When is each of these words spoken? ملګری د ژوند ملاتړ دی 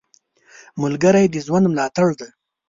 ملګری 0.81 1.25
د 1.29 1.35
ژوند 1.45 1.65
ملاتړ 1.71 2.09
دی 2.19 2.29